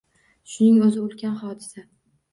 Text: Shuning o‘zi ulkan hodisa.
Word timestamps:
Shuning 0.53 0.79
o‘zi 0.87 0.99
ulkan 1.03 1.39
hodisa. 1.45 1.89